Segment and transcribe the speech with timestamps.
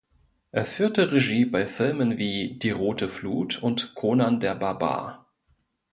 [0.49, 5.31] Er führte Regie bei Filmen wie "Die rote Flut" und "Conan der Barbar".